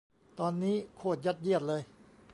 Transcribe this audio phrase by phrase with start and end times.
[0.39, 1.81] ตอนนี้ โคตรยัดเยียดเลย